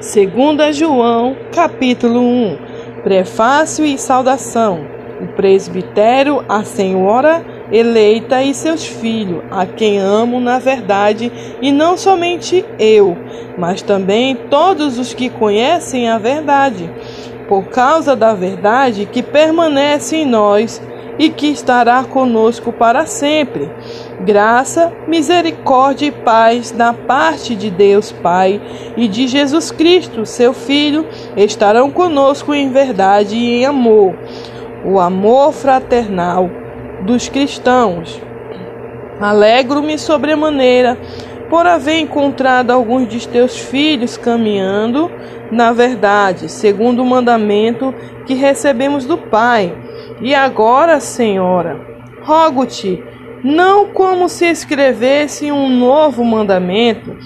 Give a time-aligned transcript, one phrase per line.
[0.00, 2.58] Segunda João, capítulo 1.
[3.02, 4.86] Prefácio e saudação.
[5.22, 11.32] O presbitério, a senhora eleita e seus filhos, a quem amo na verdade,
[11.62, 13.16] e não somente eu,
[13.56, 16.90] mas também todos os que conhecem a verdade,
[17.48, 20.80] por causa da verdade que permanece em nós
[21.18, 23.70] e que estará conosco para sempre.
[24.24, 28.60] Graça, misericórdia e paz da parte de Deus Pai
[28.96, 31.06] e de Jesus Cristo, seu Filho,
[31.36, 34.14] estarão conosco em verdade e em amor.
[34.84, 36.48] O amor fraternal
[37.02, 38.20] dos cristãos.
[39.20, 40.98] Alegro-me sobremaneira
[41.50, 45.10] por haver encontrado alguns de teus filhos caminhando
[45.50, 47.94] na verdade, segundo o mandamento
[48.24, 49.76] que recebemos do Pai.
[50.20, 51.80] E agora, Senhora,
[52.22, 53.02] rogo-te,
[53.42, 57.16] não como se escrevesse um novo mandamento,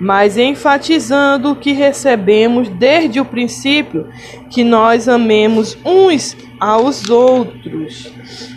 [0.00, 4.08] mas enfatizando o que recebemos desde o princípio,
[4.50, 8.12] que nós amemos uns aos outros.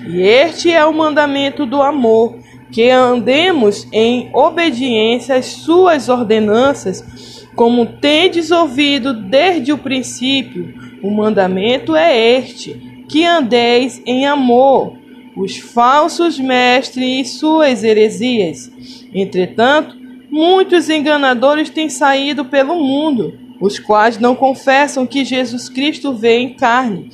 [0.07, 2.37] E este é o mandamento do amor,
[2.71, 10.73] que andemos em obediência às suas ordenanças, como tendes ouvido desde o princípio.
[11.03, 15.04] O mandamento é este: que andeis em amor
[15.35, 18.71] os falsos mestres e suas heresias.
[19.13, 19.95] Entretanto,
[20.29, 26.53] muitos enganadores têm saído pelo mundo, os quais não confessam que Jesus Cristo veio em
[26.53, 27.09] carne.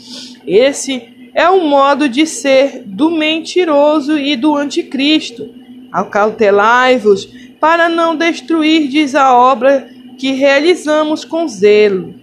[0.45, 5.49] Esse é o modo de ser do mentiroso e do anticristo.
[5.91, 7.25] Acautelai-vos
[7.59, 12.15] para não destruirdes a obra que realizamos com zelo,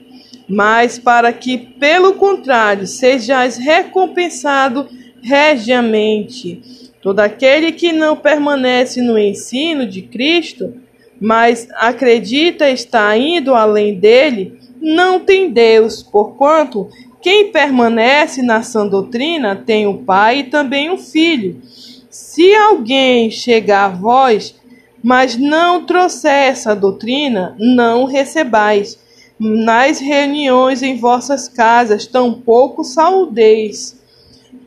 [0.48, 4.88] mas para que, pelo contrário, sejais recompensado
[5.22, 6.92] regiamente.
[7.02, 10.74] Todo aquele que não permanece no ensino de Cristo,
[11.20, 16.88] mas acredita estar indo além dele, não tem Deus, porquanto
[17.20, 21.60] quem permanece na sã doutrina tem o Pai e também o Filho.
[22.08, 24.54] Se alguém chegar a vós,
[25.02, 28.98] mas não trouxer essa doutrina, não recebais.
[29.38, 33.97] Nas reuniões em vossas casas, tampouco saudeis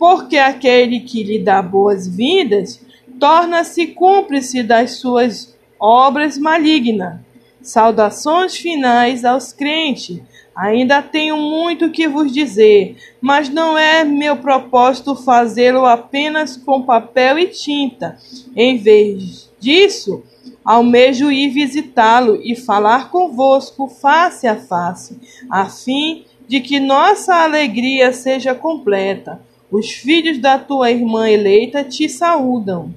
[0.01, 2.81] porque aquele que lhe dá boas-vindas
[3.19, 7.19] torna-se cúmplice das suas obras malignas.
[7.61, 10.19] Saudações finais aos crentes.
[10.55, 17.37] Ainda tenho muito que vos dizer, mas não é meu propósito fazê-lo apenas com papel
[17.37, 18.17] e tinta.
[18.55, 20.23] Em vez disso,
[20.65, 28.11] almejo ir visitá-lo e falar convosco face a face, a fim de que nossa alegria
[28.11, 29.39] seja completa.
[29.71, 32.93] Os filhos da tua irmã eleita te saúdam.